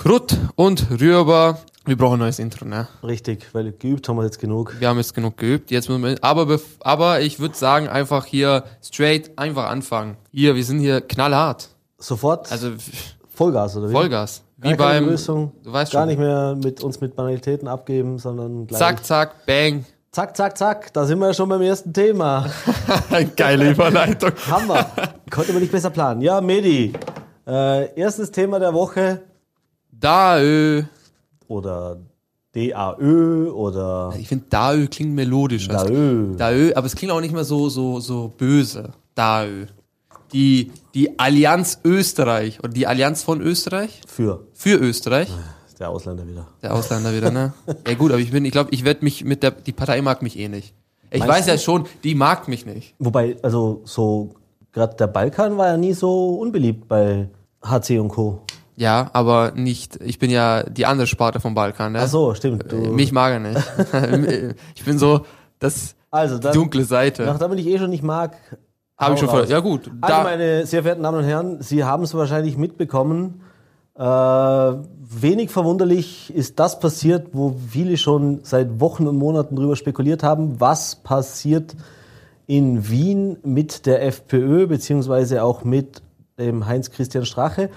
[0.00, 1.58] Krut und Rührbar.
[1.84, 2.86] Wir brauchen ein neues Intro, ne?
[3.02, 4.76] Richtig, weil geübt haben wir jetzt genug.
[4.78, 5.72] Wir haben jetzt genug geübt.
[5.72, 10.16] Jetzt müssen wir, aber, aber ich würde sagen, einfach hier straight einfach anfangen.
[10.30, 11.70] Hier, wir sind hier knallhart.
[11.98, 12.74] Sofort Also
[13.34, 13.92] Vollgas, oder wie?
[13.92, 14.42] Vollgas.
[14.58, 16.08] Wie beim, Lösung, du weißt gar schon.
[16.10, 18.78] nicht mehr mit uns mit Banalitäten abgeben, sondern gleich.
[18.78, 19.84] Zack, zack, bang.
[20.12, 20.92] Zack, zack, zack.
[20.92, 22.48] Da sind wir ja schon beim ersten Thema.
[23.36, 24.30] Geile Überleitung.
[24.48, 24.86] Hammer.
[25.28, 26.20] Konnte man nicht besser planen.
[26.20, 26.92] Ja, Medi.
[27.48, 29.22] Äh, erstes Thema der Woche.
[30.00, 30.82] Da, ö.
[31.48, 31.98] Oder
[32.54, 35.68] DAÖ oder Ich finde, Daö klingt melodisch.
[35.68, 36.36] DAÖ.
[36.36, 38.92] Daö, aber es klingt auch nicht mehr so, so, so böse.
[39.14, 39.66] Daö.
[40.32, 44.46] Die, die Allianz Österreich oder die Allianz von Österreich Für.
[44.52, 45.28] für Österreich.
[45.78, 46.46] Der Ausländer wieder.
[46.62, 47.52] Der Ausländer wieder, ne?
[47.86, 50.22] Ja gut, aber ich bin, ich glaube, ich werde mich mit der, die Partei mag
[50.22, 50.74] mich eh nicht.
[51.10, 51.50] Ich Meinst weiß du?
[51.52, 52.94] ja schon, die mag mich nicht.
[52.98, 54.30] Wobei, also so,
[54.72, 57.28] gerade der Balkan war ja nie so unbeliebt bei
[57.62, 58.42] HC und Co.
[58.78, 62.00] Ja, aber nicht, ich bin ja die andere Sparte vom Balkan, ne?
[62.02, 62.70] Ach so, stimmt.
[62.70, 63.56] Du, Mich mag er nicht.
[64.76, 65.22] ich bin so,
[65.58, 67.24] das, also die dann, dunkle Seite.
[67.24, 68.36] nachdem ich eh schon nicht mag,
[68.96, 69.90] Habe ich schon voll, ja gut.
[70.00, 73.40] Also Da, meine sehr verehrten Damen und Herren, Sie haben es wahrscheinlich mitbekommen.
[73.96, 80.22] Äh, wenig verwunderlich ist das passiert, wo viele schon seit Wochen und Monaten drüber spekuliert
[80.22, 81.74] haben, was passiert
[82.46, 86.00] in Wien mit der FPÖ beziehungsweise auch mit
[86.38, 87.70] dem Heinz-Christian Strache.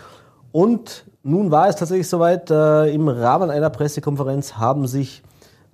[0.51, 5.23] Und nun war es tatsächlich soweit, äh, im Rahmen einer Pressekonferenz haben sich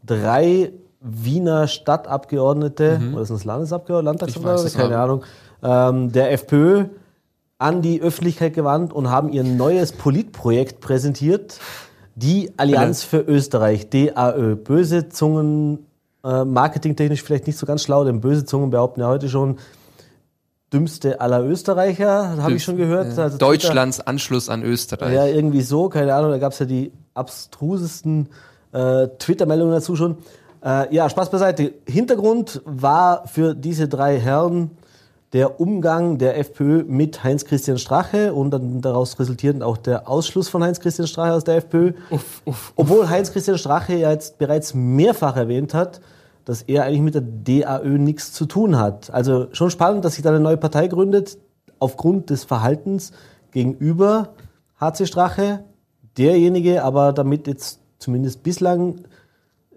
[0.06, 4.20] drei Wiener Stadtabgeordnete, oder sind es Landesabgeordnete, Mhm.
[4.20, 5.24] Landtagsabgeordnete, keine Ahnung,
[5.64, 6.86] ähm, der FPÖ
[7.60, 11.60] an die Öffentlichkeit gewandt und haben ihr neues Politprojekt präsentiert.
[12.16, 14.56] Die Allianz für Österreich, DAÖ.
[14.56, 15.86] Böse Zungen,
[16.24, 19.58] äh, marketingtechnisch vielleicht nicht so ganz schlau, denn böse Zungen behaupten ja heute schon,
[20.74, 23.08] dümmste aller Österreicher, habe ich schon gehört.
[23.08, 25.14] Also Twitter- Deutschlands Anschluss an Österreich.
[25.14, 28.30] ja, irgendwie so, keine Ahnung, da gab es ja die abstrusesten
[28.74, 30.18] äh, Twitter-Meldungen dazu schon.
[30.64, 31.74] Äh, ja, Spaß beiseite.
[31.88, 34.72] Hintergrund war für diese drei Herren
[35.34, 40.64] der Umgang der FPÖ mit Heinz-Christian Strache und dann daraus resultierend auch der Ausschluss von
[40.64, 41.94] Heinz-Christian Strache aus der FPÖ.
[42.10, 42.74] Uff, uff.
[42.76, 46.00] Obwohl Heinz-Christian Strache ja jetzt bereits mehrfach erwähnt hat,
[46.48, 49.12] dass er eigentlich mit der DAÖ nichts zu tun hat.
[49.14, 51.38] Also schon spannend, dass sich da eine neue Partei gründet,
[51.78, 53.12] aufgrund des Verhaltens
[53.52, 54.30] gegenüber
[54.80, 55.66] HC Strache.
[56.18, 59.02] Derjenige aber damit jetzt zumindest bislang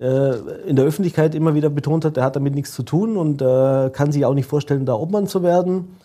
[0.01, 3.43] äh, in der Öffentlichkeit immer wieder betont hat, er hat damit nichts zu tun und
[3.43, 5.97] äh, kann sich auch nicht vorstellen, da Obmann zu werden.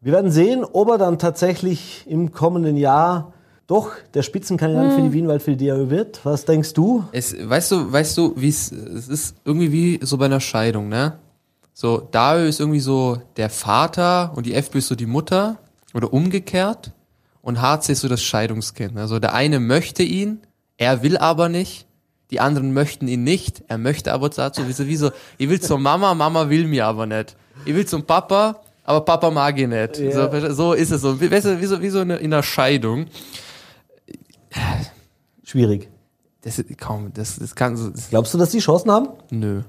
[0.00, 3.33] Wir werden sehen, ob er dann tatsächlich im kommenden Jahr
[3.66, 6.20] doch der Spitzenkandidat für die Wienwald für die DAÖ wird.
[6.24, 7.04] Was denkst du?
[7.12, 10.88] Es, weißt du, weißt du, wie es, es ist irgendwie wie so bei einer Scheidung,
[10.88, 11.18] ne?
[11.72, 15.58] So, Daö ist irgendwie so der Vater und die FPÖ ist so die Mutter
[15.92, 16.92] oder umgekehrt
[17.42, 18.96] und HC ist so das Scheidungskind.
[18.96, 20.40] Also der eine möchte ihn,
[20.76, 21.86] er will aber nicht,
[22.30, 25.60] die anderen möchten ihn nicht, er möchte aber dazu, wie so, wie so, ich will
[25.60, 27.36] zur Mama, Mama will mir aber nicht.
[27.64, 29.98] Ich will zum Papa, aber Papa mag ihn nicht.
[29.98, 30.30] Ja.
[30.30, 32.42] So, so ist es so, wie, weißt du, wie so, wie so eine, in einer
[32.42, 33.06] Scheidung.
[35.42, 35.88] Schwierig.
[36.42, 39.08] Das, ist- kaum, das, das kann so, das, Glaubst du, dass die Chancen haben?
[39.30, 39.62] nö.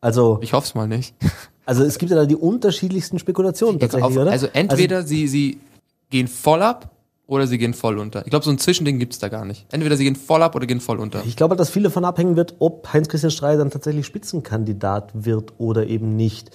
[0.00, 1.14] Also, Ich hoff's mal nicht.
[1.64, 4.32] also es gibt ja da die unterschiedlichsten Spekulationen tatsächlich, Auf, oder?
[4.32, 5.60] also entweder sie, sie
[6.10, 6.90] gehen voll ab
[7.28, 8.24] oder sie gehen voll unter.
[8.24, 9.64] Ich glaube, so ein Zwischending gibt's da gar nicht.
[9.70, 11.22] Entweder sie gehen voll ab oder gehen voll unter.
[11.24, 15.86] Ich glaube, dass viel davon abhängen wird, ob Heinz-Christian Strache dann tatsächlich Spitzenkandidat wird oder
[15.86, 16.50] eben nicht.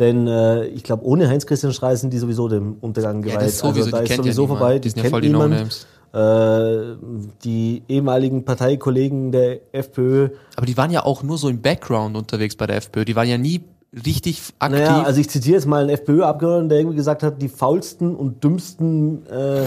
[0.00, 3.34] Denn äh, ich glaube, ohne Heinz-Christian Strache sind die sowieso dem Untergang geweiht.
[3.34, 4.58] Ja, das ist sowieso, also, da die ist ja sowieso niemand.
[4.58, 5.28] vorbei, Die sind ja voll die.
[5.28, 5.86] No-Names.
[6.12, 6.96] Äh,
[7.44, 10.30] die ehemaligen Parteikollegen der FPÖ.
[10.56, 13.04] Aber die waren ja auch nur so im Background unterwegs bei der FPÖ.
[13.04, 14.80] Die waren ja nie richtig aktiv.
[14.80, 18.42] Naja, also ich zitiere jetzt mal einen FPÖ-Abgeordneten, der irgendwie gesagt hat, die faulsten und
[18.42, 19.64] dümmsten äh,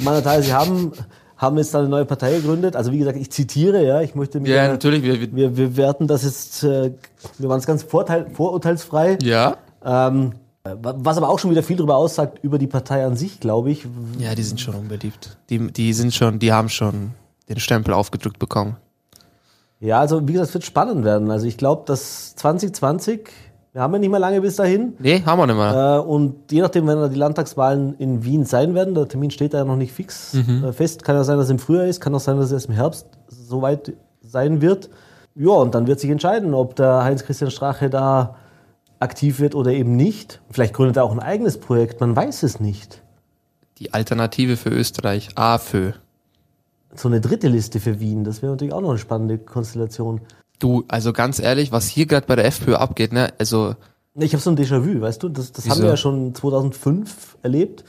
[0.00, 0.92] Mandatare, sie haben,
[1.36, 2.76] haben jetzt eine neue Partei gegründet.
[2.76, 5.02] Also wie gesagt, ich zitiere, ja, ich möchte mich ja, natürlich.
[5.02, 6.92] Wir, wir, wir, werten das jetzt, äh,
[7.38, 9.18] wir waren es ganz vorurteilsfrei.
[9.22, 9.56] ja.
[9.84, 10.34] Ähm,
[10.64, 13.86] was aber auch schon wieder viel darüber aussagt, über die Partei an sich, glaube ich.
[14.18, 15.38] Ja, die sind schon unbeliebt.
[15.48, 17.12] Die, die sind schon, die haben schon
[17.48, 18.76] den Stempel aufgedrückt bekommen.
[19.80, 21.30] Ja, also wie gesagt, es wird spannend werden.
[21.30, 23.30] Also ich glaube, dass 2020,
[23.72, 24.92] wir haben ja nicht mehr lange bis dahin.
[24.98, 25.96] Nee, haben wir nicht mehr.
[25.96, 29.54] Äh, und je nachdem, wenn da die Landtagswahlen in Wien sein werden, der Termin steht
[29.54, 32.00] da ja noch nicht fix äh, fest, kann ja sein, dass es im Frühjahr ist,
[32.00, 34.90] kann auch sein, dass es erst im Herbst soweit sein wird.
[35.34, 38.36] Ja, und dann wird sich entscheiden, ob der Heinz-Christian Strache da
[39.00, 40.40] aktiv wird oder eben nicht.
[40.50, 43.02] Vielleicht gründet er auch ein eigenes Projekt, man weiß es nicht.
[43.78, 45.92] Die Alternative für Österreich, AFÖ.
[46.94, 50.20] So eine dritte Liste für Wien, das wäre natürlich auch noch eine spannende Konstellation.
[50.58, 53.32] Du, also ganz ehrlich, was hier gerade bei der FPÖ abgeht, ne?
[53.38, 53.74] Also
[54.14, 57.84] Ich habe so ein Déjà-vu, weißt du, das, das haben wir ja schon 2005 erlebt.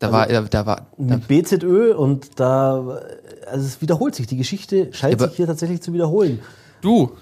[0.00, 3.00] Da war, da, da war, da, mit BZÖ und da,
[3.46, 4.26] also es wiederholt sich.
[4.26, 6.40] Die Geschichte scheint Aber- sich hier tatsächlich zu wiederholen.
[6.82, 7.12] du,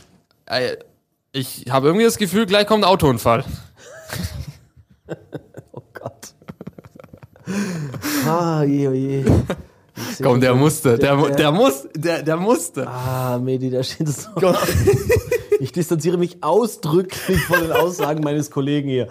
[0.47, 0.77] äh,
[1.33, 3.45] ich habe irgendwie das Gefühl, gleich kommt ein Autounfall.
[5.73, 6.35] Oh Gott.
[8.27, 9.25] ah, je, oh je.
[10.23, 12.87] Komm, der musste, der, der, muss, der, der musste.
[12.87, 14.55] Ah, Medi, da steht es so.
[15.61, 19.09] Ich distanziere mich ausdrücklich von den Aussagen meines Kollegen hier.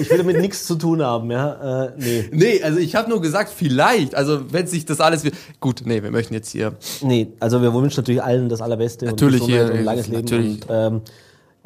[0.00, 1.84] Ich will damit nichts zu tun haben, ja.
[1.86, 2.28] Äh, nee.
[2.32, 5.22] Nee, also ich habe nur gesagt, vielleicht, also wenn sich das alles...
[5.60, 6.72] Gut, nee, wir möchten jetzt hier...
[7.02, 10.22] Nee, also wir wünschen natürlich allen das Allerbeste Natürlich und hier, und langes Leben.
[10.22, 10.62] natürlich.
[10.62, 11.02] Und, ähm,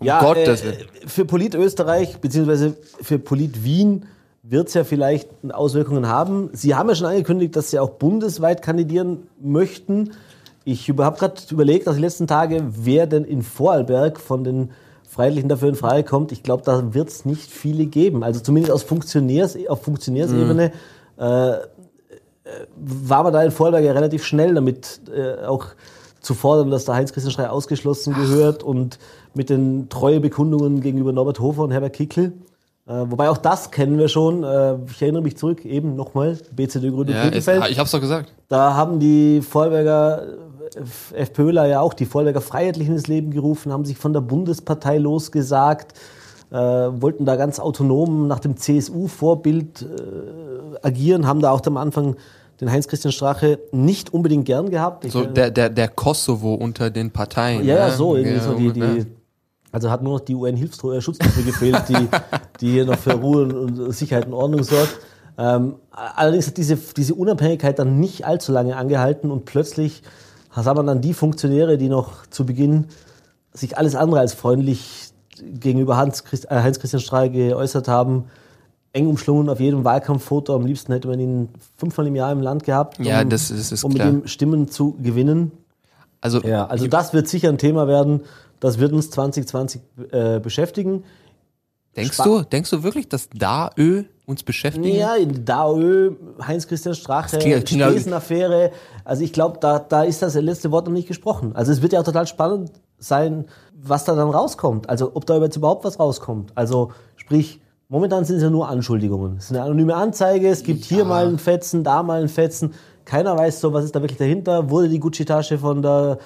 [0.00, 0.88] ja, Gottes äh, Willen.
[1.06, 4.06] für Polit Österreich beziehungsweise für Polit Wien
[4.42, 6.50] wird es ja vielleicht Auswirkungen haben.
[6.52, 10.12] Sie haben ja schon angekündigt, dass Sie auch bundesweit kandidieren möchten.
[10.64, 14.70] Ich habe gerade überlegt, aus den letzten Tage, wer denn in Vorarlberg von den
[15.08, 16.32] Freiheitlichen dafür in Frage kommt.
[16.32, 18.22] Ich glaube, da wird es nicht viele geben.
[18.22, 20.72] Also zumindest aus Funktionärs, auf Funktionärsebene
[22.76, 25.66] war man da in Vorarlberg ja relativ schnell damit äh, auch
[26.28, 28.98] zu fordern, dass der Heinz-Christian Schrei ausgeschlossen gehört und
[29.32, 32.34] mit den Treuebekundungen gegenüber Norbert Hofer und Herbert Kickl.
[32.86, 34.44] Äh, wobei auch das kennen wir schon.
[34.44, 38.34] Äh, ich erinnere mich zurück, eben nochmal, BCD-Gründung Ja, es, ich hab's doch gesagt.
[38.48, 40.22] Da haben die Vorarlberger
[41.14, 44.98] äh, FPÖler ja auch die Vorarlberger Freiheitlichen ins Leben gerufen, haben sich von der Bundespartei
[44.98, 45.94] losgesagt,
[46.50, 52.16] äh, wollten da ganz autonom nach dem CSU-Vorbild äh, agieren, haben da auch am Anfang
[52.60, 55.05] den Heinz-Christian Strache nicht unbedingt gern gehabt.
[55.05, 57.64] Ich, So äh, der, der, der Kosovo unter den Parteien.
[57.64, 57.93] ja, ja, ne?
[57.93, 58.72] so, irgendwie Ja, so die, ja.
[58.72, 59.06] die,
[59.70, 62.08] also hat nur noch die UN-Schutztruppe gefehlt, die,
[62.60, 64.99] die hier noch für Ruhe und Sicherheit und Ordnung sorgt.
[65.37, 70.02] Ähm, allerdings hat diese, diese Unabhängigkeit dann nicht allzu lange angehalten und plötzlich
[70.55, 72.87] sah man dann die Funktionäre, die noch zu Beginn
[73.52, 75.10] sich alles andere als freundlich
[75.40, 78.25] gegenüber äh, Heinz-Christian Strahe geäußert haben,
[78.98, 80.54] eng umschlungen auf jedem Wahlkampffoto.
[80.54, 83.72] Am liebsten hätte man ihn fünfmal im Jahr im Land gehabt, Ja, um, das ist-
[83.72, 85.52] ist um mit ihm Stimmen zu gewinnen.
[86.20, 88.22] Also, Ja, also das wird sicher ein Thema werden.
[88.60, 89.80] Das wird uns 2020
[90.10, 91.04] äh, beschäftigen.
[91.96, 94.96] denkst Spa- du, denkst du wirklich, dass DAÖ uns beschäftigen?
[94.96, 96.10] Ja, DAÖ,
[96.46, 98.72] Heinz-Christian Strache, ja- Spesenaffäre.
[99.04, 101.54] Also ich glaube, da, da ist das letzte Wort noch nicht gesprochen.
[101.54, 103.46] Also es wird ja auch total spannend sein,
[103.80, 104.88] was da dann rauskommt.
[104.90, 106.50] Also ob da jetzt überhaupt was rauskommt.
[106.56, 109.37] Also sprich, momentan sind es ja nur Anschuldigungen.
[109.38, 112.75] Es ist eine anonyme Anzeige, es gibt hier mal einen Fetzen, da mal einen Fetzen.
[113.05, 114.70] Keiner weiß so, was ist da wirklich dahinter.
[114.70, 116.19] Wurde die Gucci-Tasche von der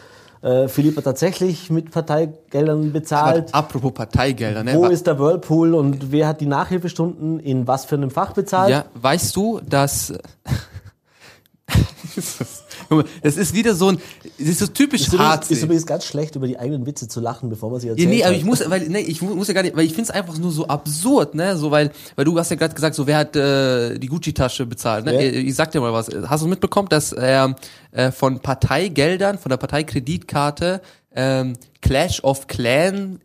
[0.43, 3.55] äh, Philippa tatsächlich mit Parteigeldern bezahlt?
[3.55, 4.75] Aber apropos Parteigelder, ne?
[4.75, 8.71] Wo ist der Whirlpool und wer hat die Nachhilfestunden in was für einem Fach bezahlt?
[8.71, 10.13] Ja, weißt du, dass.
[13.23, 13.99] Das ist wieder so ein.
[14.39, 15.51] Das ist so typisch Ist übrigens, hart.
[15.51, 18.09] ist übrigens ganz schlecht, über die eigenen Witze zu lachen, bevor man sie Ja, erzählt.
[18.11, 20.05] nee, aber ich muss, weil, nee, ich mu- muss ja gar nicht, weil ich finde
[20.05, 23.07] es einfach nur so absurd, ne, so, weil, weil du hast ja gerade gesagt, so,
[23.07, 25.15] wer hat äh, die Gucci-Tasche bezahlt, ne?
[25.15, 25.21] Ja.
[25.21, 26.09] Ich, ich sag dir mal was.
[26.27, 27.55] Hast du mitbekommen, dass er
[27.93, 30.81] äh, von Parteigeldern, von der Parteikreditkarte
[31.15, 33.21] ähm, Clash of Clan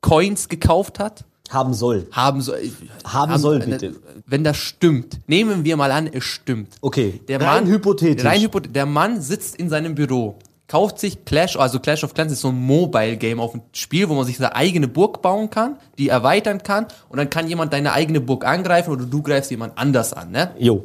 [0.00, 1.24] Coins gekauft hat?
[1.48, 2.06] Haben soll.
[2.12, 2.70] Haben soll.
[3.04, 3.94] Haben soll, bitte.
[4.26, 6.74] Wenn das stimmt, nehmen wir mal an, es stimmt.
[6.80, 8.24] Okay, Der rein Mann, hypothetisch.
[8.24, 8.74] Rein hypothetisch.
[8.74, 10.36] Der Mann sitzt in seinem Büro,
[10.68, 14.08] kauft sich Clash, also Clash of Clans ist so ein Mobile Game auf ein Spiel,
[14.08, 17.72] wo man sich seine eigene Burg bauen kann, die erweitern kann und dann kann jemand
[17.72, 20.50] deine eigene Burg angreifen oder du greifst jemand anders an, ne?
[20.58, 20.84] Jo.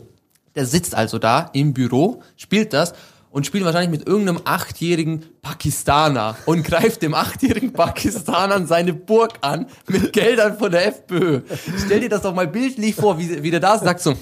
[0.56, 2.94] Der sitzt also da im Büro, spielt das
[3.34, 9.66] und spielt wahrscheinlich mit irgendeinem achtjährigen Pakistaner und greift dem achtjährigen Pakistaner seine Burg an
[9.88, 11.42] mit Geldern von der FPÖ.
[11.84, 14.13] Stell dir das doch mal bildlich vor, wie, wie der da sagt so,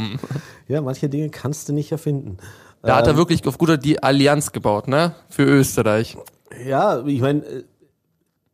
[0.68, 2.38] Ja, manche Dinge kannst du nicht erfinden.
[2.82, 5.14] Da hat er wirklich auf guter die Allianz gebaut, ne?
[5.28, 6.16] Für Österreich.
[6.64, 7.64] Ja, ich meine, äh,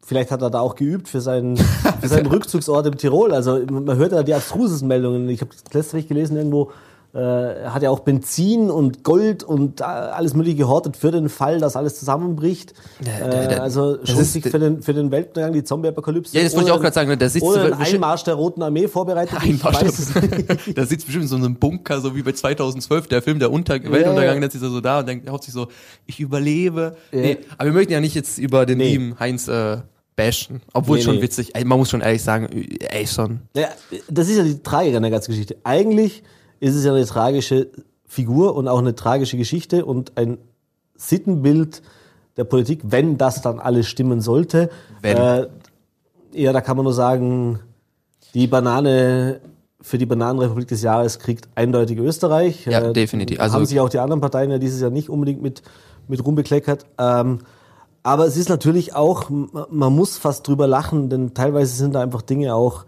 [0.02, 3.32] vielleicht hat er da auch geübt für seinen, für seinen Rückzugsort im Tirol.
[3.32, 5.28] Also man hört ja die abstrusesten Meldungen.
[5.28, 6.72] Ich habe letztlich gelesen irgendwo,
[7.14, 11.58] er hat ja auch Benzin und Gold und äh, alles mögliche gehortet für den Fall,
[11.58, 12.74] dass alles zusammenbricht.
[13.00, 16.36] der- äh, der- also schon sich für den, für den Weltuntergang, die Zombie-Apokalypse.
[16.36, 17.16] Ja, das wollte ich auch gerade sagen, ne?
[17.16, 19.38] Der sitzt Oder so- ein Einmarsch der Roten Armee vorbereitet.
[19.40, 19.96] Einmarsch nicht.
[20.78, 23.76] da sitzt bestimmt in so einem Bunker, so wie bei 2012, der Film Der Unter
[23.82, 23.90] ja.
[23.90, 25.68] Weltuntergang, der sitzt er so da und denkt, hofft sich so,
[26.06, 26.94] ich überlebe.
[27.10, 28.90] Nee, aber wir möchten ja nicht jetzt über den Nee.
[28.92, 29.78] lieben Heinz äh,
[30.14, 30.60] bashen.
[30.74, 31.22] Obwohl Nee, schon nee.
[31.22, 32.48] witzig, man muss schon ehrlich sagen,
[32.80, 33.40] ey, schon.
[33.56, 33.68] Ja,
[34.10, 35.56] das ist ja die Tragik an der ganzen Geschichte.
[35.64, 36.22] Eigentlich
[36.60, 37.68] ist es ja eine tragische
[38.06, 40.38] Figur und auch eine tragische Geschichte und ein
[40.96, 41.82] Sittenbild
[42.36, 44.70] der Politik, wenn das dann alles stimmen sollte.
[45.02, 45.16] Wenn.
[45.16, 45.46] Äh,
[46.32, 47.60] ja, da kann man nur sagen,
[48.34, 49.40] die Banane
[49.80, 52.66] für die Bananenrepublik des Jahres kriegt eindeutig Österreich.
[52.66, 53.40] Ja, Äh, definitiv.
[53.40, 55.62] Also- haben sich auch die anderen Parteien ja dieses Jahr nicht unbedingt mit,
[56.08, 56.84] mit Ruhm bekleckert.
[56.98, 57.38] Ähm,
[58.02, 62.22] aber es ist natürlich auch, man muss fast drüber lachen, denn teilweise sind da einfach
[62.22, 62.86] Dinge auch,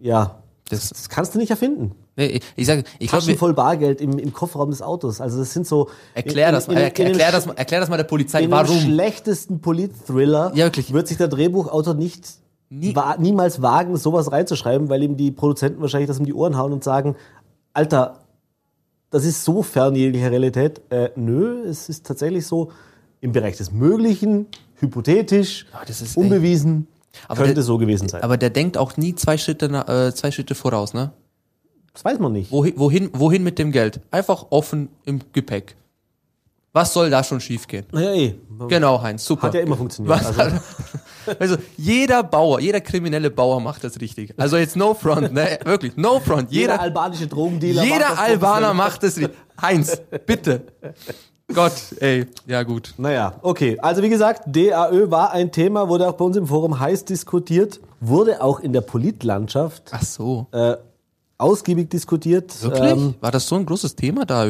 [0.00, 0.38] ja,
[0.70, 1.92] Das, das kannst du nicht erfinden.
[2.18, 5.20] Nee, ich, sage, ich Taschen glaube, voll Bargeld im, im Kofferraum des Autos.
[5.20, 5.88] Also das sind so.
[6.14, 8.50] erklär das mal, in- in- erklär, in erklär, das erklär das mal der Polizei, In
[8.50, 8.76] warum?
[8.78, 12.26] schlechtesten Polit-Thriller Ja, wird sich der Drehbuchautor nicht
[12.70, 16.58] Nie- wa niemals wagen, sowas reinzuschreiben, weil ihm die Produzenten wahrscheinlich das um die Ohren
[16.58, 17.16] hauen und sagen,
[17.72, 18.18] Alter,
[19.10, 20.82] das ist so fern jeglicher Realität.
[20.90, 22.70] Äh, nö, es ist tatsächlich so
[23.22, 24.46] im Bereich des Möglichen,
[24.80, 26.88] hypothetisch, echt- unbewiesen,
[27.26, 28.22] Aber könnte der- so gewesen sein.
[28.22, 31.12] Aber der denkt auch nie zwei Schritte, äh, zwei Schritte voraus, ne?
[31.98, 32.52] Das weiß man nicht.
[32.52, 34.00] Wohin, wohin, wohin mit dem Geld?
[34.12, 35.74] Einfach offen im Gepäck.
[36.72, 37.86] Was soll da schon schiefgehen?
[37.90, 38.34] Naja, eh.
[38.68, 39.48] Genau, Heinz, super.
[39.48, 40.14] Hat ja immer funktioniert.
[40.16, 40.56] Was Also,
[41.40, 44.32] also jeder Bauer, jeder kriminelle Bauer macht das richtig.
[44.36, 45.58] Also jetzt no front, ne?
[45.64, 46.52] Wirklich, no front.
[46.52, 47.82] jeder, Jeder, albanische Drogendealer.
[47.82, 49.36] jeder macht Albaner macht das richtig.
[49.60, 50.62] Heinz, bitte.
[51.52, 52.94] Gott, ey, ja gut.
[52.96, 53.76] Naja, okay.
[53.80, 57.80] Also wie gesagt, DAÖ war ein Thema, wurde auch bei uns im Forum heiß diskutiert,
[58.00, 60.46] wurde auch in der Politlandschaft Ach so.
[60.52, 60.76] äh,
[61.38, 62.60] ausgiebig diskutiert.
[62.62, 62.90] Wirklich?
[62.92, 64.46] Ähm, War das so ein großes Thema da?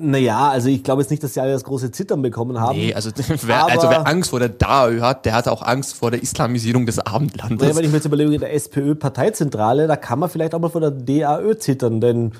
[0.00, 2.78] Naja, also ich glaube jetzt nicht, dass sie alle das große Zittern bekommen haben.
[2.78, 3.10] Nee, also
[3.42, 6.86] wer, also wer Angst vor der DAÖ hat, der hat auch Angst vor der Islamisierung
[6.86, 7.60] des Abendlandes.
[7.60, 10.70] Naja, wenn ich mir jetzt überlege, in der SPÖ-Parteizentrale, da kann man vielleicht auch mal
[10.70, 12.32] vor der DAÖ zittern, denn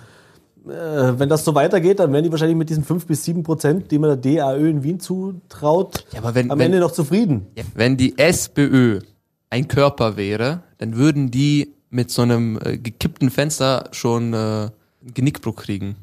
[0.66, 3.90] äh, wenn das so weitergeht, dann werden die wahrscheinlich mit diesen 5 bis 7 Prozent,
[3.90, 7.48] die man der DAÖ in Wien zutraut, Ja, aber wenn- am wenn- Ende noch zufrieden.
[7.58, 9.00] Ja, Wenn die SPÖ
[9.50, 14.70] ein Körper wäre, dann würden die mit so einem äh, gekippten Fenster schon äh,
[15.14, 15.96] Genickbruch kriegen.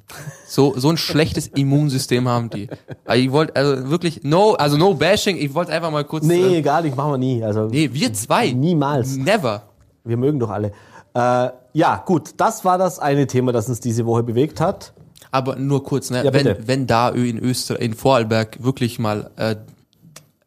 [0.48, 2.70] So so ein schlechtes Immunsystem haben die.
[3.06, 5.38] Also ich wollte also wirklich no, also no bashing.
[5.38, 6.26] Ich wollte einfach mal kurz.
[6.26, 7.44] Nee, Äh, gar nicht, machen wir nie.
[7.44, 8.52] Also nee, wir zwei.
[8.52, 9.18] Niemals.
[9.18, 9.64] Never.
[10.04, 10.72] Wir mögen doch alle.
[11.14, 14.94] Äh, ja, gut, das war das eine Thema, das uns diese Woche bewegt hat.
[15.32, 16.24] Aber nur kurz, ne?
[16.24, 19.56] Ja, wenn wenn da Ö in Österreich, in Vorarlberg wirklich mal äh,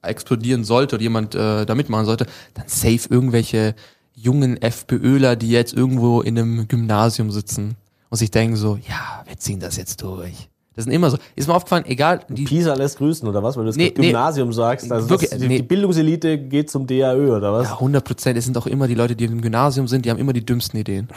[0.03, 3.75] explodieren sollte oder jemand äh, da mitmachen sollte, dann safe irgendwelche
[4.15, 7.77] jungen FPÖler, die jetzt irgendwo in einem Gymnasium sitzen
[8.11, 10.49] und sich denken so, ja, wir ziehen das jetzt durch.
[10.75, 11.19] Das sind immer so.
[11.37, 13.57] Ist mir aufgefallen, egal, die, Pisa lässt grüßen, oder was?
[13.57, 14.07] Weil du das Nee, gerade nee.
[14.09, 14.91] Gymnasium sagst.
[14.91, 15.57] Also Wirklich, das, die, nee.
[15.59, 17.69] die Bildungselite geht zum DAÖ, oder was?
[17.69, 20.19] ja, 100 Prozent, es sind auch immer die Leute, die im Gymnasium sind, die haben
[20.19, 21.09] immer die dümmsten Ideen.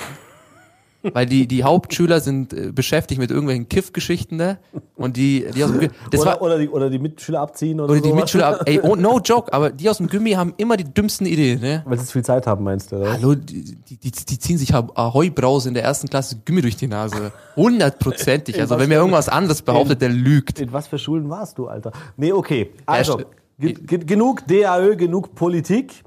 [1.13, 4.57] Weil die, die Hauptschüler sind äh, beschäftigt mit irgendwelchen Kiff-Geschichten, ne?
[4.95, 7.79] Und die, die aus dem Gym- das oder, war, oder, die, oder die Mitschüler abziehen
[7.79, 8.21] oder, Oder die sowas.
[8.21, 11.25] Mitschüler, ab- ey, oh, no joke, aber die aus dem Gimmi haben immer die dümmsten
[11.27, 11.83] Ideen, ne?
[11.85, 12.97] Weil sie zu viel Zeit haben, meinst du?
[12.97, 13.13] Oder?
[13.13, 16.88] Hallo, die, die, die, die ziehen sich Ahoi-Brause in der ersten Klasse Gimmi durch die
[16.88, 17.31] Nase.
[17.55, 18.55] Hundertprozentig.
[18.65, 20.59] Also wenn mir irgendwas anderes behauptet, der lügt.
[20.59, 21.91] In was für Schulen warst du, Alter?
[22.17, 22.71] Nee, okay.
[22.85, 23.21] Also,
[23.59, 26.03] genug DAÖ, genug Politik.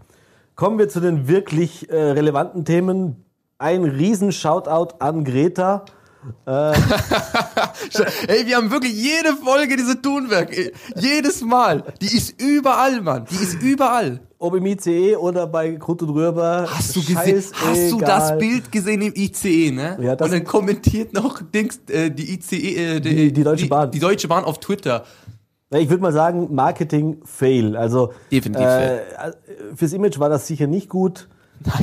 [0.56, 3.24] Kommen wir zu den wirklich äh, relevanten Themen.
[3.58, 5.84] Ein riesen Shoutout an Greta.
[6.46, 10.56] Ey, wir haben wirklich jede Folge diese Thunberg.
[10.56, 11.82] ey, Jedes Mal.
[12.00, 13.24] Die ist überall, Mann.
[13.30, 14.20] Die ist überall.
[14.38, 16.68] Ob im ICE oder bei Krut und Rüber.
[16.70, 19.98] Hast du gesehen, hast du das Bild gesehen im ICE, ne?
[20.00, 23.90] Ja, das- Und dann kommentiert noch Dings, äh, die ICE, äh, Die- die Deutsche Bahn.
[23.90, 25.04] Die Deutsche Bahn auf Twitter.
[25.70, 27.76] Ich würde mal sagen, Marketing-Fail.
[27.76, 29.00] Also Definitiv äh,
[29.74, 31.28] fürs Image war das sicher nicht gut.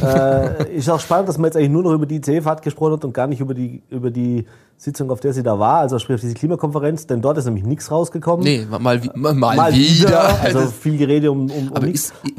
[0.01, 3.05] Äh, ist auch spannend, dass man jetzt eigentlich nur noch über die ICE-Fahrt gesprochen hat
[3.05, 4.45] und gar nicht über die, über die
[4.77, 7.63] Sitzung, auf der sie da war, also sprich auf diese Klimakonferenz, denn dort ist nämlich
[7.63, 8.43] nichts rausgekommen.
[8.43, 10.07] Nee, mal, wie- mal, mal, wieder.
[10.09, 10.39] wieder.
[10.43, 12.13] Also viel Gerede um, um, um Aber nichts.
[12.23, 12.33] ist,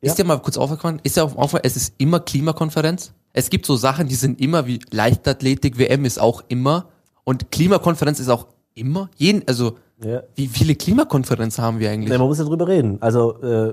[0.00, 3.12] ist dir mal kurz aufgefallen, ist dir aufgefallen, es ist immer Klimakonferenz?
[3.32, 6.86] Es gibt so Sachen, die sind immer wie Leichtathletik, WM ist auch immer
[7.24, 9.08] und Klimakonferenz ist auch immer.
[9.16, 10.22] Jeden, also, Ja.
[10.34, 12.10] wie viele Klimakonferenzen haben wir eigentlich?
[12.10, 12.98] Nee, man muss ja drüber reden.
[13.00, 13.72] Also äh,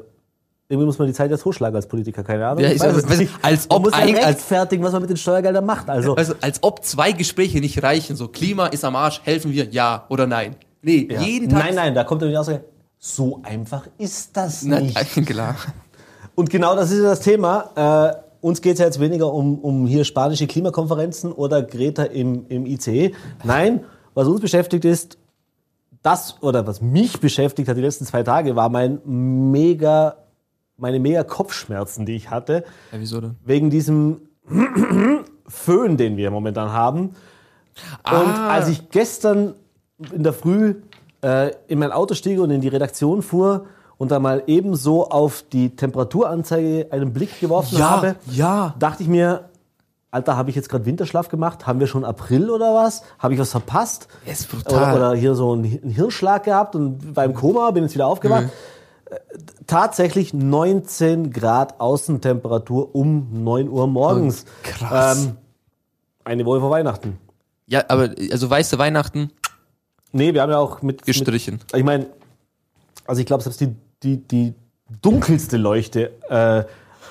[0.72, 2.64] irgendwie muss man die Zeit jetzt hochschlagen als Politiker, keine Ahnung.
[2.64, 3.34] Ja, Ich weiß weiß- nicht.
[3.42, 5.90] als man ob muss ja eigentlich- als- rechtfertigen, was man mit den Steuergeldern macht.
[5.90, 9.66] Also Also, als ob zwei Gespräche nicht reichen, so Klima ist am Arsch, helfen wir,
[9.72, 10.56] ja oder nein?
[10.84, 11.22] Nee, ja.
[11.22, 11.64] jeden Tag.
[11.66, 12.64] Nein, nein, da kommt dann die Aussage,
[13.00, 15.26] so einfach ist das Nein, nicht.
[15.26, 15.56] klar.
[16.36, 18.12] Und genau das ist ja das Thema.
[18.14, 22.46] Äh, uns geht es ja jetzt weniger um, um hier spanische Klimakonferenzen oder Greta im,
[22.48, 23.14] im ICE.
[23.44, 23.84] Nein,
[24.14, 25.18] was uns beschäftigt ist,
[26.04, 30.16] das oder was mich beschäftigt hat die letzten zwei Tage, war mein mega,
[30.79, 33.36] meine mega Kopfschmerzen, die ich hatte, Ja, wieso denn?
[33.45, 34.21] wegen diesem
[35.48, 37.01] Föhn, den wir momentan haben.
[37.09, 37.15] Und
[38.05, 38.50] Ah.
[38.50, 39.55] als ich gestern
[40.12, 40.75] in der Früh
[41.21, 43.65] äh, in mein Auto stieg und in die Redaktion fuhr
[43.98, 48.74] und da mal ebenso auf die Temperaturanzeige einen Blick geworfen Ja, habe, ja.
[48.79, 49.50] dachte ich mir,
[50.12, 51.67] Alter, habe ich jetzt gerade Winterschlaf gemacht?
[51.67, 53.03] Haben wir schon April oder was?
[53.19, 54.07] Habe ich was verpasst?
[54.25, 54.95] Das ist Oder, brutal.
[54.95, 58.07] oder hier so einen Hi- einen Hirnschlag gehabt und war im Koma, bin jetzt wieder
[58.07, 58.45] aufgewacht.
[59.05, 59.17] Äh,
[59.70, 64.46] Tatsächlich 19 Grad Außentemperatur um 9 Uhr morgens.
[64.64, 65.26] Krass.
[65.26, 65.38] Ähm,
[66.24, 67.18] eine Woche vor Weihnachten.
[67.68, 69.32] Ja, aber also weißt du, Weihnachten
[70.12, 71.06] Nee, wir haben ja auch mit.
[71.06, 71.60] gestrichen.
[71.72, 72.08] Mit, ich meine,
[73.06, 74.54] also ich glaube, selbst die, die, die
[75.02, 76.64] dunkelste Leuchte äh,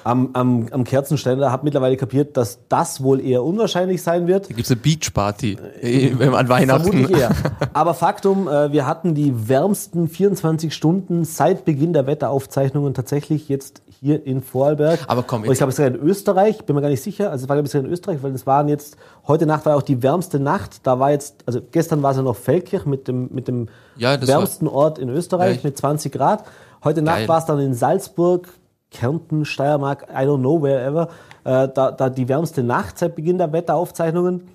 [0.05, 4.50] am, am, am Kerzenständer, habe mittlerweile kapiert, dass das wohl eher unwahrscheinlich sein wird.
[4.50, 6.93] Da gibt's eine Beachparty äh, an Weihnachten.
[6.93, 7.31] Vermutlich eher.
[7.73, 13.83] Aber Faktum, äh, wir hatten die wärmsten 24 Stunden seit Beginn der Wetteraufzeichnungen tatsächlich jetzt
[14.00, 15.00] hier in Vorarlberg.
[15.09, 17.31] Aber komm, Und ich glaube, es war in Österreich, bin mir gar nicht sicher.
[17.31, 19.83] Also es war glaube ich in Österreich, weil es waren jetzt, heute Nacht war auch
[19.83, 20.87] die wärmste Nacht.
[20.87, 24.21] Da war jetzt, also gestern war es ja noch Feldkirch mit dem, mit dem Ja,
[24.25, 26.45] wärmsten Ort in Österreich Ja, mit 20 Grad.
[26.85, 28.49] Heute Nacht war es dann in Salzburg,
[28.90, 31.09] Kärnten, Steiermark, I don't know, wherever.
[31.45, 34.49] Äh, da, da die wärmste Nacht seit Beginn der Wetteraufzeichnungen.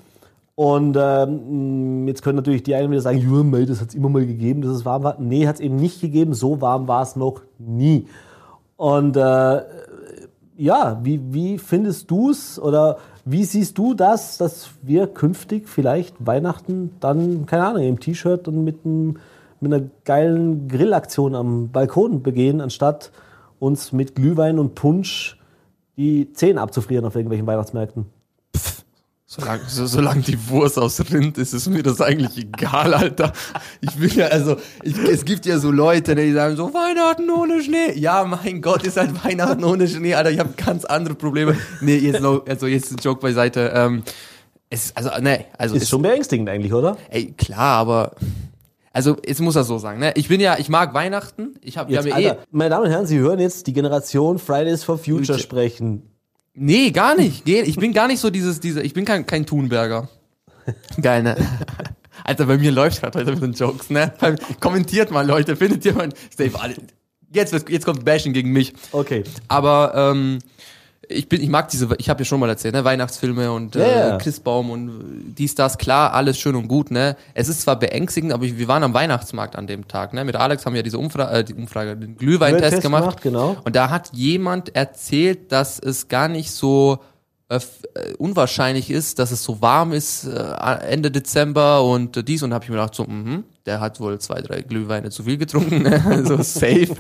[0.56, 4.26] Und ähm, jetzt können natürlich die einen wieder sagen, ja, das hat es immer mal
[4.26, 5.16] gegeben, dass es warm war.
[5.20, 6.34] Nee, hat es eben nicht gegeben.
[6.34, 8.08] So warm war es noch nie.
[8.78, 9.62] Und äh,
[10.58, 16.16] ja, wie, wie findest du es oder wie siehst du das, dass wir künftig vielleicht
[16.26, 19.18] Weihnachten dann, keine Ahnung, im T-Shirt und mit, einem,
[19.60, 23.12] mit einer geilen Grillaktion am Balkon begehen, anstatt
[23.64, 25.38] uns mit Glühwein und Punsch
[25.96, 28.06] die Zähne abzufrieren auf irgendwelchen Weihnachtsmärkten?
[29.26, 33.34] Solange, so, solange die Wurst aus Rind ist, ist mir das eigentlich egal, Alter.
[33.82, 37.64] Ich will ja, also, ich, es gibt ja so Leute, die sagen so, Weihnachten ohne
[37.64, 37.94] Schnee.
[37.96, 40.30] Ja, mein Gott, ist halt Weihnachten ohne Schnee, Alter.
[40.30, 41.58] Ich habe ganz andere Probleme.
[41.82, 43.72] Nee, jetzt, also jetzt ein Joke beiseite.
[43.74, 44.04] Ähm,
[44.70, 46.98] es, also, nee, also, Ist es, schon beängstigend eigentlich, oder?
[47.10, 48.12] ey, klar, aber,
[48.94, 50.14] also, jetzt muss er so sagen, ne?
[50.16, 51.56] Ich bin ja, ich mag Weihnachten.
[51.62, 54.84] Ich habe, haben ja eh, meine Damen und Herren, Sie hören jetzt die Generation Fridays
[54.84, 55.40] for Future Future.
[55.40, 56.04] sprechen.
[56.54, 57.50] Nee, gar nicht.
[57.50, 60.10] Ich bin gar nicht so dieses, diese, ich bin kein, kein Thunberger.
[61.02, 61.36] Geil, ne?
[62.24, 64.14] Alter, bei mir läuft gerade heute mit den Jokes, ne?
[64.60, 66.10] Kommentiert mal, Leute, findet ihr mal.
[66.60, 66.76] Alle-
[67.34, 68.74] jetzt, jetzt kommt Bashing gegen mich.
[68.92, 69.24] Okay.
[69.48, 70.38] Aber ähm,
[71.10, 73.82] ich bin, ich mag diese, ich habe ja schon mal erzählt, ne, Weihnachtsfilme und Ja,
[73.82, 74.18] äh, ja.
[74.18, 77.16] Christbaum und dies, das, klar, alles schön und gut, ne.
[77.34, 80.24] Es ist zwar beängstigend, aber wir waren am Weihnachtsmarkt an dem Tag, ne.
[80.24, 83.04] Mit Alex haben wir diese Umfrage, äh, die Umfrage, den Glühweintest gemacht.
[83.04, 83.58] gemacht, genau.
[83.64, 87.00] Und da hat jemand erzählt, dass es gar nicht so
[87.50, 90.54] äh, äh, unwahrscheinlich ist, dass es so warm ist äh,
[90.90, 94.00] Ende Dezember und äh, dies und da habe ich mir gedacht so, mhm, der hat
[94.00, 96.24] wohl zwei, drei Glühweine zu viel getrunken, ne?
[96.26, 96.96] so safe.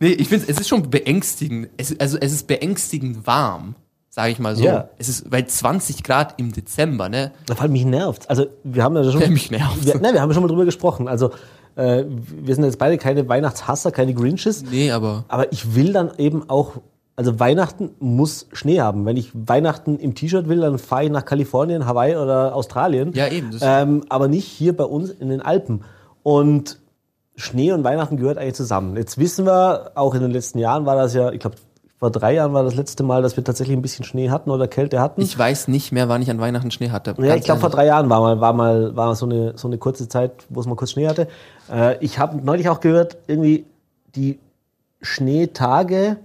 [0.00, 1.68] nee, ich finde, es ist schon beängstigend.
[1.76, 3.74] Es, also es ist beängstigend warm,
[4.10, 4.64] sage ich mal so.
[4.64, 4.90] Ja.
[4.98, 7.32] Es ist bei 20 Grad im Dezember, ne?
[7.46, 8.28] Vor allem mich nervt.
[8.28, 9.20] Also wir haben ja schon.
[9.20, 9.86] Ja, mich nervt's.
[9.86, 11.08] Wir, nein, wir haben schon mal drüber gesprochen.
[11.08, 11.30] Also
[11.76, 14.64] äh, wir sind jetzt beide keine Weihnachtshasser, keine Grinches.
[14.64, 16.80] Nee, aber Aber ich will dann eben auch.
[17.18, 19.04] Also Weihnachten muss Schnee haben.
[19.04, 23.12] Wenn ich Weihnachten im T-Shirt will, dann fahre ich nach Kalifornien, Hawaii oder Australien.
[23.12, 25.82] Ja, eben, Ähm, aber nicht hier bei uns in den Alpen.
[26.22, 26.78] Und
[27.34, 28.96] Schnee und Weihnachten gehört eigentlich zusammen.
[28.96, 31.56] Jetzt wissen wir, auch in den letzten Jahren war das ja, ich glaube,
[31.98, 34.68] vor drei Jahren war das letzte Mal, dass wir tatsächlich ein bisschen Schnee hatten oder
[34.68, 35.20] Kälte hatten.
[35.20, 37.16] ich weiß nicht mehr, wann ich an Weihnachten Schnee hatte.
[37.18, 39.66] Ja, ich glaube vor drei Jahren war mal, war mal, war mal so eine, so
[39.66, 41.26] eine kurze Zeit, wo es mal kurz Schnee hatte.
[41.68, 43.64] Äh, ich habe neulich auch gehört, irgendwie
[44.14, 44.38] die
[45.02, 46.18] Schneetage,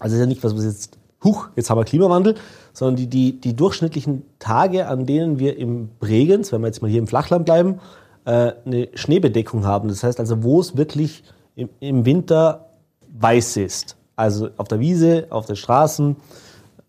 [0.00, 2.34] also ist ja nicht was, was jetzt, huch, jetzt haben wir Klimawandel,
[2.72, 6.90] sondern die, die, die durchschnittlichen Tage, an denen wir im Bregenz, wenn wir jetzt mal
[6.90, 7.80] hier im Flachland bleiben,
[8.24, 9.88] äh, eine Schneebedeckung haben.
[9.88, 11.22] Das heißt also, wo es wirklich
[11.54, 12.70] im, im Winter
[13.12, 13.96] weiß ist.
[14.16, 16.16] Also auf der Wiese, auf den Straßen,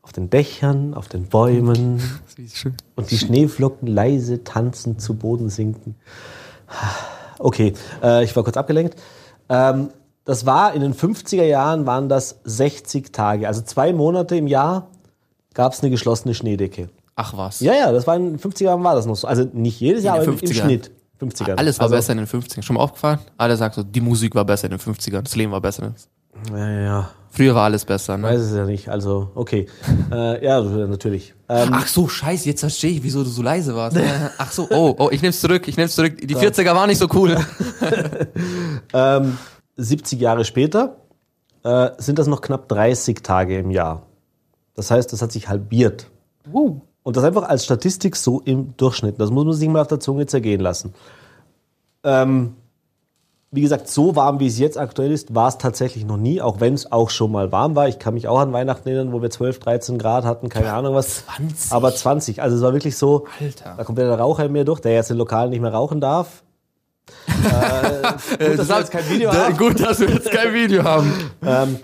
[0.02, 2.02] auf den Dächern, auf den Bäumen
[2.96, 5.96] und die Schneeflocken leise tanzend zu Boden sinken.
[7.40, 8.96] Okay, äh, ich war kurz abgelenkt.
[9.50, 9.90] Ähm,
[10.26, 14.88] das war in den 50er Jahren waren das 60 Tage, also zwei Monate im Jahr
[15.54, 16.90] gab es eine geschlossene Schneedecke.
[17.16, 17.60] Ach was.
[17.60, 19.28] Ja, ja, das war in den 50er Jahren war das noch so.
[19.28, 20.54] Also nicht jedes Jahr, aber im 50ern.
[20.54, 20.92] Schnitt.
[21.22, 21.56] 50er.
[21.56, 22.64] Alles war also, besser in den 50ern.
[22.64, 23.20] Schon mal aufgefallen?
[23.38, 25.94] Alle sagen so, die Musik war besser in den 50ern, das Leben war besser.
[26.52, 27.10] Ja, ja, ja.
[27.30, 28.24] Früher war alles besser, ne?
[28.28, 28.90] Weiß es ja nicht.
[28.90, 29.68] Also, okay.
[30.12, 31.34] äh, ja, natürlich.
[31.48, 33.98] Ähm, Ach so, scheiße, jetzt verstehe ich, wieso du so leise warst.
[34.38, 36.18] Ach so, oh, oh, ich nehm's zurück, ich nehm's zurück.
[36.22, 37.38] Die 40er waren nicht so cool.
[38.94, 39.38] Ähm,
[39.78, 40.98] 70 Jahre später
[41.64, 44.04] äh, sind das noch knapp 30 Tage im Jahr.
[44.76, 46.10] Das heißt, das hat sich halbiert.
[46.52, 46.80] Uh.
[47.04, 49.20] Und das einfach als Statistik so im Durchschnitt.
[49.20, 50.94] Das muss man sich mal auf der Zunge zergehen lassen.
[52.04, 52.56] Ähm,
[53.54, 56.62] wie gesagt, so warm wie es jetzt aktuell ist, war es tatsächlich noch nie, auch
[56.62, 57.88] wenn es auch schon mal warm war.
[57.90, 60.96] Ich kann mich auch an Weihnachten erinnern, wo wir 12, 13 Grad hatten, keine Ahnung
[60.96, 61.26] was.
[61.26, 61.72] 20?
[61.74, 62.42] Aber 20.
[62.42, 63.74] Also es war wirklich so, Alter.
[63.76, 66.44] da kommt der Raucher in mir durch, der jetzt im Lokal nicht mehr rauchen darf.
[68.40, 69.58] Äh, gut, dass wir jetzt kein Video haben.
[69.58, 71.12] gut, dass wir jetzt kein Video haben.
[71.44, 71.78] Ähm,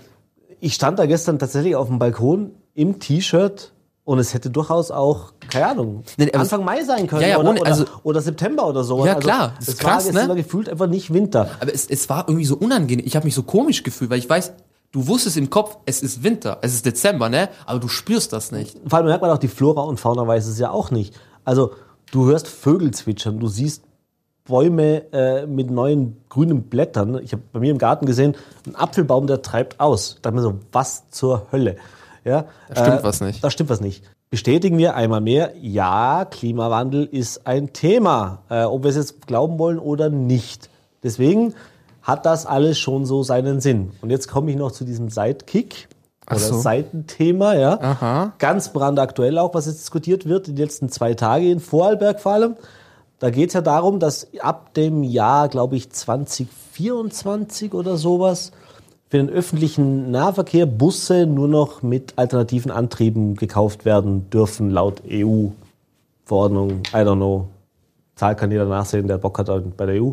[0.60, 3.72] ich stand da gestern tatsächlich auf dem Balkon im T-Shirt
[4.04, 7.50] und es hätte durchaus auch, keine Ahnung, Nee, Anfang Mai sein können Ja, ja, oder,
[7.50, 9.04] ohne- oder, also- oder September oder so.
[9.04, 10.20] Ja, klar, das es ist krass, war, ne?
[10.22, 11.50] Es war gefühlt einfach nicht Winter.
[11.60, 13.04] Aber es, es war irgendwie so unangenehm.
[13.06, 14.52] Ich habe mich so komisch gefühlt, weil ich weiß,
[14.92, 17.48] du wusstest im Kopf, es ist Winter, es ist Dezember, ne?
[17.66, 18.76] Aber du spürst das nicht.
[18.86, 21.14] Vor allem merkt man auch, die Flora und Fauna weiß es ja auch nicht.
[21.44, 21.72] Also
[22.12, 23.82] du hörst Vögel zwitschern, du siehst
[24.48, 27.20] Bäume äh, mit neuen grünen Blättern.
[27.22, 28.34] Ich habe bei mir im Garten gesehen,
[28.66, 30.16] ein Apfelbaum, der treibt aus.
[30.22, 31.76] Da dachte mir so, was zur Hölle?
[32.24, 33.44] Ja, Da stimmt was nicht.
[33.44, 34.04] Da stimmt was nicht.
[34.30, 39.58] Bestätigen wir einmal mehr, ja, Klimawandel ist ein Thema, äh, ob wir es jetzt glauben
[39.58, 40.68] wollen oder nicht.
[41.02, 41.54] Deswegen
[42.02, 43.92] hat das alles schon so seinen Sinn.
[44.02, 45.88] Und jetzt komme ich noch zu diesem Sidekick
[46.30, 46.58] oder so.
[46.58, 47.80] Seitenthema, ja.
[47.80, 48.32] Aha.
[48.38, 52.56] Ganz brandaktuell auch, was jetzt diskutiert wird, die letzten zwei Tage in Vorarlberg vor allem.
[53.18, 58.52] Da geht es ja darum, dass ab dem Jahr, glaube ich, 2024 oder sowas
[59.08, 66.82] für den öffentlichen Nahverkehr Busse nur noch mit alternativen Antrieben gekauft werden dürfen, laut EU-Verordnung.
[66.92, 67.48] I don't know.
[68.14, 70.12] Zahl kann jeder nachsehen, der Bock hat bei der EU.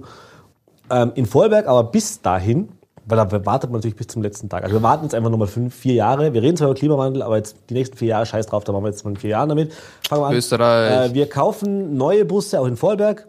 [0.89, 2.69] Ähm, in Vorarlberg aber bis dahin,
[3.05, 4.63] weil da wartet man natürlich bis zum letzten Tag.
[4.63, 6.33] Also wir warten jetzt einfach nochmal fünf, vier Jahre.
[6.33, 8.83] Wir reden zwar über Klimawandel, aber jetzt die nächsten vier Jahre, scheiß drauf, da machen
[8.83, 9.73] wir jetzt mal in vier Jahren damit.
[10.07, 10.33] Fangen wir an.
[10.33, 11.11] Österreich.
[11.11, 13.27] Äh, wir kaufen neue Busse, auch in Vorarlberg,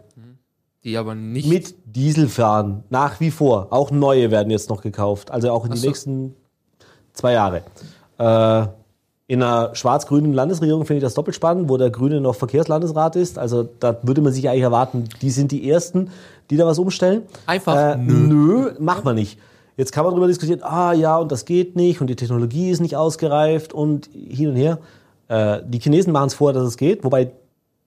[0.85, 1.49] Die aber nicht.
[1.49, 2.85] mit Diesel fahren.
[2.91, 3.69] Nach wie vor.
[3.71, 5.31] Auch neue werden jetzt noch gekauft.
[5.31, 5.87] Also auch in die so.
[5.89, 6.35] nächsten
[7.13, 7.63] zwei Jahre.
[8.19, 8.67] Äh,
[9.29, 13.39] in einer schwarz-grünen Landesregierung finde ich das doppelt spannend, wo der Grüne noch Verkehrslandesrat ist.
[13.39, 16.11] Also da würde man sich eigentlich erwarten, die sind die Ersten,
[16.49, 17.23] die da was umstellen.
[17.47, 18.15] Einfach äh, nö.
[18.15, 19.39] nö, macht man nicht.
[19.77, 22.81] Jetzt kann man darüber diskutieren, ah ja, und das geht nicht und die Technologie ist
[22.81, 24.79] nicht ausgereift und hin und her.
[25.29, 27.33] Äh, die Chinesen machen es vor, dass es geht, wobei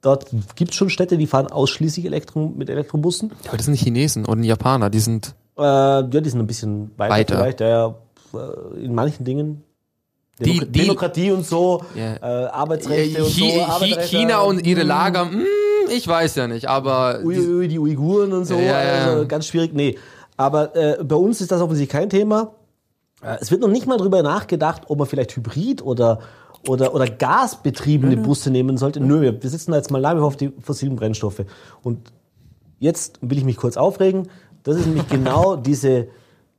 [0.02, 3.32] dort gibt es schon Städte, die fahren ausschließlich Elektro mit Elektrobussen.
[3.48, 5.34] aber das sind Japanesen und Japaner, die sind.
[5.58, 7.36] Äh, ja, die sind ein bisschen weiter, Weiter.
[7.38, 7.60] vielleicht.
[7.62, 7.96] Ja,
[8.36, 9.64] äh, in manchen Dingen.
[10.40, 12.16] Die- die- Demokratie und so, Ja.
[12.16, 13.44] äh, Arbeitsrechte und so.
[13.62, 15.44] Arbeiterrechte, China und ihre mm, Lager, hm,
[15.94, 17.20] ich weiß ja nicht, aber.
[17.26, 18.76] Ui, die- ui, die Uiguren und so, ja.
[18.78, 19.74] Also ganz schwierig.
[19.74, 19.98] Nee,
[20.40, 22.54] aber äh, bei uns ist das offensichtlich kein Thema.
[23.22, 26.20] Äh, es wird noch nicht mal drüber nachgedacht, ob man vielleicht Hybrid oder
[26.68, 29.02] oder, oder gasbetriebene Busse nehmen sollte.
[29.02, 31.44] Nö, wir wir sitzen da jetzt mal nach wie vor auf die fossilen Brennstoffe.
[31.84, 32.14] Und
[32.80, 34.30] jetzt will ich mich kurz aufregen.
[34.64, 36.08] Das ist nämlich genau diese,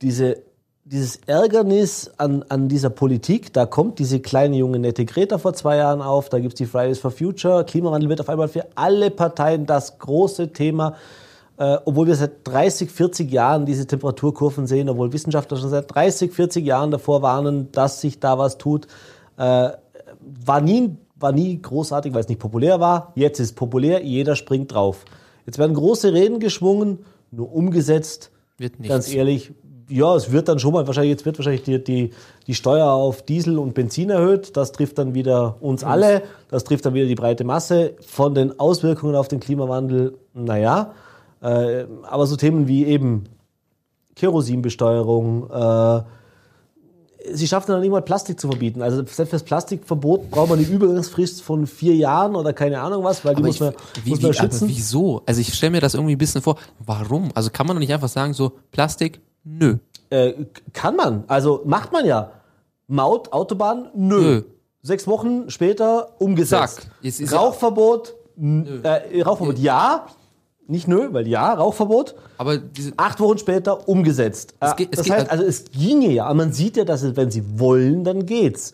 [0.03, 0.37] diese,
[0.85, 3.51] dieses Ärgernis an, an dieser Politik.
[3.51, 6.99] Da kommt diese kleine junge nette Greta vor zwei Jahren auf, da gibt's die Fridays
[6.99, 7.63] for Future.
[7.63, 10.95] Klimawandel wird auf einmal für alle Parteien das große Thema.
[11.61, 16.31] Äh, obwohl wir seit 30, 40 Jahren diese Temperaturkurven sehen, obwohl Wissenschaftler schon seit 30,
[16.31, 18.87] 40 Jahren davor warnen, dass sich da was tut.
[19.37, 19.69] Äh,
[20.43, 23.11] war nie, war nie großartig, weil es nicht populär war.
[23.13, 25.05] Jetzt ist es populär, jeder springt drauf.
[25.45, 28.31] Jetzt werden große Reden geschwungen, nur umgesetzt.
[28.57, 28.91] Wird nichts.
[28.91, 29.51] Ganz ehrlich,
[29.87, 32.09] ja, es wird dann schon mal, wahrscheinlich, jetzt wird wahrscheinlich die, die,
[32.47, 34.57] die Steuer auf Diesel und Benzin erhöht.
[34.57, 36.23] Das trifft dann wieder uns alle.
[36.49, 37.93] Das trifft dann wieder die breite Masse.
[37.99, 40.95] Von den Auswirkungen auf den Klimawandel, naja.
[41.41, 43.25] Äh, aber so Themen wie eben
[44.15, 46.03] Kerosinbesteuerung, äh,
[47.33, 48.81] sie schaffen dann nicht mal Plastik zu verbieten.
[48.81, 53.23] Also selbst fürs Plastikverbot braucht man eine Übergangsfrist von vier Jahren oder keine Ahnung was,
[53.25, 53.73] weil die Aber muss ich, man,
[54.03, 54.67] wie, muss wie, man aber schützen.
[54.67, 55.21] wieso?
[55.25, 56.57] Also ich stelle mir das irgendwie ein bisschen vor.
[56.85, 57.29] Warum?
[57.33, 59.21] Also kann man doch nicht einfach sagen, so Plastik?
[59.43, 59.77] Nö.
[60.09, 60.33] Äh,
[60.73, 61.23] kann man.
[61.27, 62.31] Also macht man ja.
[62.87, 64.19] Maut, Autobahn, nö.
[64.21, 64.43] Nö.
[64.83, 66.89] Sechs Wochen später umgesetzt.
[67.31, 70.07] Rauchverbot, äh, Rauchverbot ja.
[70.67, 72.15] Nicht nö, weil ja, Rauchverbot.
[72.37, 74.55] Aber diese, Acht Wochen später umgesetzt.
[74.59, 76.25] Äh, geht- es das heißt, also es ginge ja.
[76.25, 78.73] Aber man sieht ja, dass es, wenn sie wollen, dann geht's.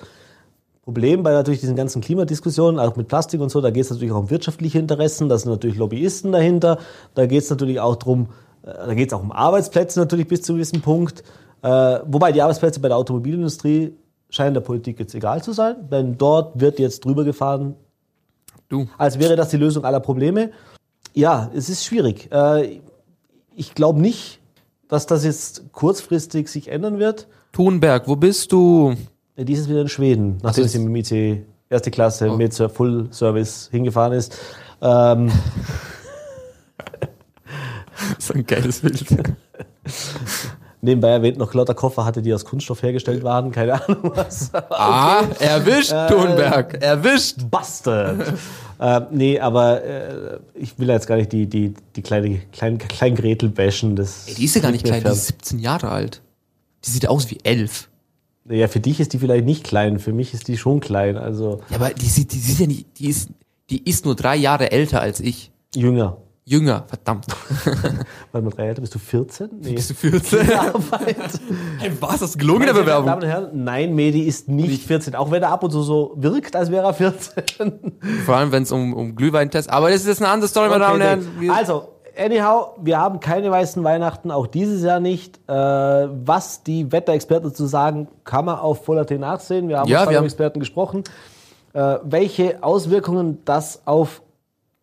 [0.84, 4.13] Problem bei natürlich diesen ganzen Klimadiskussionen, auch mit Plastik und so, da geht es natürlich
[4.13, 6.78] auch um wirtschaftliche Interessen, da sind natürlich Lobbyisten dahinter,
[7.13, 8.28] da geht es natürlich auch drum,
[8.63, 11.23] äh, da geht es auch um Arbeitsplätze natürlich bis zu einem gewissen Punkt.
[11.62, 13.97] Äh, wobei die Arbeitsplätze bei der Automobilindustrie
[14.30, 17.76] scheinen der Politik jetzt egal zu sein, denn dort wird jetzt drüber gefahren,
[18.69, 18.88] du.
[18.97, 20.52] als wäre das die Lösung aller Probleme.
[21.17, 22.32] Ja, es ist schwierig.
[22.32, 22.80] Äh,
[23.56, 24.39] ich glaube nicht,
[24.88, 27.27] dass das jetzt kurzfristig sich ändern wird.
[27.53, 28.95] Thunberg, wo bist du?
[29.36, 32.38] Äh, Dies ist wieder in Schweden, nachdem sie mit dem IC erste Klasse Oh.
[32.38, 34.38] mit Full Service hingefahren ist.
[34.80, 35.32] Ähm,
[38.19, 39.03] So ein geiles Bild.
[40.82, 44.52] nebenbei erwähnt noch lauter Koffer hatte, die aus Kunststoff hergestellt waren, keine Ahnung was.
[44.70, 46.82] Ah, erwischt, Äh, Thunberg.
[46.82, 47.38] Erwischt.
[47.50, 48.34] Bastard!
[48.80, 53.16] ähm, nee, aber äh, ich will jetzt gar nicht die, die, die kleine, kleine, kleine
[53.16, 53.96] Gretel bashen.
[53.96, 55.13] Das Ey, die ist ja gar nicht klein, die fern.
[55.13, 56.22] ist 17 Jahre alt.
[56.86, 57.90] Die sieht aus wie elf.
[58.50, 61.60] Ja, für dich ist die vielleicht nicht klein, für mich ist die schon klein, also
[61.70, 63.30] Ja, aber die sieht, die sieht ja nicht, die ist,
[63.70, 65.52] die ist nur drei Jahre älter als ich.
[65.76, 66.18] jünger.
[66.50, 67.26] Jünger, verdammt.
[68.32, 69.50] Warte mal, drei Jahre, bist du 14?
[69.60, 69.74] Nee.
[69.74, 70.50] Bist du 14?
[70.58, 71.18] Arbeit.
[71.78, 72.22] Hey, was?
[72.22, 73.08] Das gelungen in der Meine Bewerbung.
[73.08, 76.14] Damen und Herren, nein, Medi ist nicht 14, auch wenn er ab und zu so
[76.16, 77.44] wirkt, als wäre er 14.
[78.26, 80.86] Vor allem, wenn es um, um Glühweintest, aber das ist jetzt eine andere Story, meine
[80.86, 81.50] Damen und Herren.
[81.50, 85.42] Also, anyhow, wir haben keine weißen Weihnachten, auch dieses Jahr nicht.
[85.50, 89.68] Äh, was die Wetterexperten dazu sagen, kann man auf Voller.t nachsehen.
[89.68, 91.04] Wir haben Ja, mit Experten gesprochen.
[91.74, 94.22] Äh, welche Auswirkungen das auf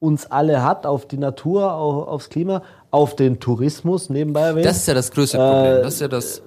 [0.04, 4.66] uns alle hat, auf die Natur, auf, aufs Klima, auf den Tourismus nebenbei erwähnt.
[4.66, 5.82] Das ist ja das größte Problem.
[5.82, 6.42] Das ist ja das.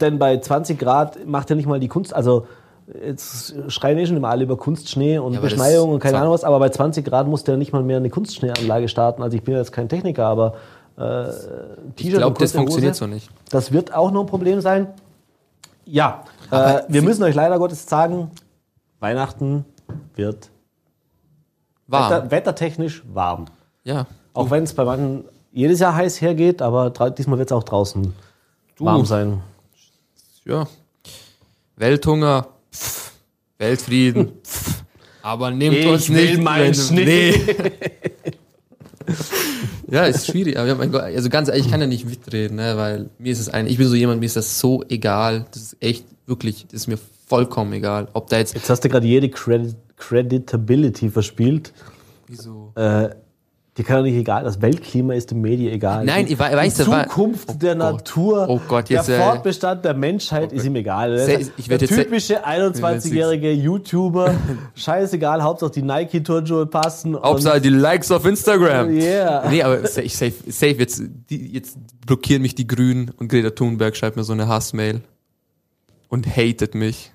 [0.00, 2.46] Denn bei 20 Grad macht ja nicht mal die Kunst, also
[3.04, 6.18] Jetzt schreien eh schon immer alle über Kunstschnee und Ja, Beschneiung und keine.
[6.18, 9.22] Ahnung was, aber bei 20 Grad musste ja nicht mal mehr eine Kunstschneeanlage starten.
[9.22, 10.54] Also ich bin jetzt kein Techniker, aber
[10.98, 11.24] äh,
[11.96, 13.28] Ich glaube, das funktioniert Hose, so nicht.
[13.50, 14.88] Das wird auch noch ein Problem sein.
[15.84, 18.30] Ja, äh, wir müssen euch leider Gottes sagen,
[19.00, 19.66] Weihnachten
[20.16, 20.50] wird
[21.88, 22.10] Warm.
[22.12, 23.46] wetter, wettertechnisch warm.
[23.84, 24.06] Ja.
[24.34, 28.12] Auch wenn es bei manchen jedes Jahr heiß hergeht, aber diesmal wird es auch draußen
[28.78, 29.40] warm sein.
[30.44, 30.66] Ja.
[31.76, 32.46] Welthunger.
[32.72, 33.12] Pff.
[33.58, 34.32] Weltfrieden.
[34.44, 34.84] Pff.
[35.22, 36.42] Aber nehmt Ich uns will nicht.
[36.42, 37.34] meinen Schnee.
[39.88, 40.58] ja, ist schwierig.
[40.58, 43.40] Aber mein Gott, also ganz ehrlich, ich kann ja nicht mitreden, ne, weil mir ist
[43.40, 45.46] es ein, ich bin so jemand, mir ist das so egal.
[45.52, 48.08] Das ist echt wirklich, das ist mir vollkommen egal.
[48.12, 48.54] Ob da jetzt.
[48.54, 51.72] Jetzt hast du gerade jede Credit Creditability verspielt.
[52.26, 52.72] Wieso?
[52.74, 53.10] Äh,
[53.76, 56.04] dir kann doch nicht egal, das Weltklima ist dem Medien egal.
[56.04, 57.92] Nein, Die- ich wei- weiß, Die da war- Zukunft der Gott.
[57.92, 61.16] Natur, Oh Gott, jetzt, der äh, Fortbestand der Menschheit ist ihm egal.
[61.18, 64.34] Se- Der, ich der typische 21-jährige YouTuber,
[64.74, 67.14] scheißegal, Hauptsache die Nike-Turnschuhe passen.
[67.14, 68.90] und- Hauptsache die Likes auf Instagram.
[68.90, 69.48] Yeah.
[69.48, 73.96] Nee, aber safe, safe, safe jetzt, die, jetzt blockieren mich die Grünen und Greta Thunberg
[73.96, 75.02] schreibt mir so eine Hassmail
[76.08, 77.12] und hatet mich.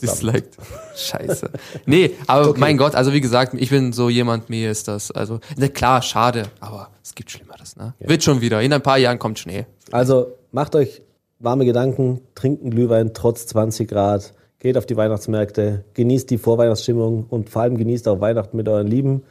[0.00, 0.56] Disliked.
[0.96, 1.50] Scheiße.
[1.86, 5.40] Nee, aber mein Gott, also wie gesagt, ich bin so jemand, mir ist das, also,
[5.56, 7.94] na klar, schade, aber es gibt Schlimmeres, ne?
[7.98, 8.60] Wird schon wieder.
[8.60, 9.66] In ein paar Jahren kommt Schnee.
[9.90, 11.02] Also macht euch
[11.38, 17.26] warme Gedanken, trinkt einen Glühwein trotz 20 Grad, geht auf die Weihnachtsmärkte, genießt die Vorweihnachtsstimmung
[17.28, 19.22] und vor allem genießt auch Weihnachten mit euren Lieben.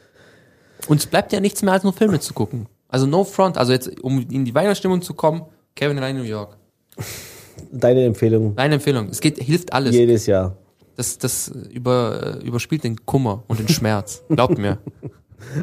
[0.88, 2.66] Und es bleibt ja nichts mehr als nur Filme zu gucken.
[2.88, 5.42] Also no front, also jetzt, um in die Weihnachtsstimmung zu kommen,
[5.74, 6.58] Kevin allein in New York.
[7.70, 9.08] Deine Empfehlung Deine Empfehlung.
[9.10, 9.94] Es geht, hilft alles.
[9.94, 10.56] jedes Jahr.
[10.96, 14.22] Das, das über, äh, überspielt den Kummer und den Schmerz.
[14.28, 14.78] Glaubt mir.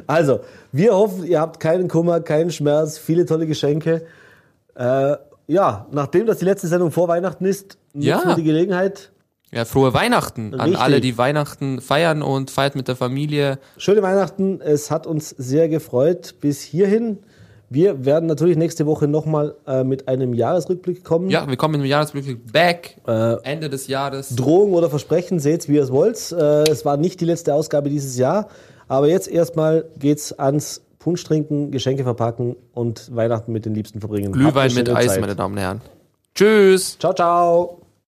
[0.08, 0.40] Also,
[0.72, 4.04] wir hoffen, ihr habt keinen Kummer, keinen Schmerz, viele tolle Geschenke.
[4.76, 5.16] Äh,
[5.48, 8.24] ja, nachdem das die letzte Sendung vor Weihnachten ist, nutzen Ja.
[8.26, 9.12] wir die Gelegenheit.
[9.52, 10.80] Ja, frohe Weihnachten an Richtig.
[10.80, 13.58] alle, die Weihnachten feiern und feiert mit der Familie.
[13.78, 17.18] Schöne Weihnachten, es hat uns sehr gefreut bis hierhin.
[17.70, 21.30] Wir werden natürlich nächste Woche nochmal äh, mit einem Jahresrückblick kommen.
[21.30, 22.98] Ja, wir kommen im Jahresrückblick back.
[23.08, 24.36] Äh, Ende des Jahres.
[24.36, 26.32] Drohung oder Versprechen, seht's wie ihr es wollt.
[26.32, 28.48] Äh, es war nicht die letzte Ausgabe dieses Jahr,
[28.88, 34.32] aber jetzt erstmal geht's ans Punsch trinken, Geschenke verpacken und Weihnachten mit den Liebsten verbringen.
[34.32, 35.22] Glühwein mit schöne Eis, Zeit.
[35.22, 35.82] meine Damen und Herren.
[36.36, 36.98] Tschüss.
[37.00, 37.79] Ciao, ciao.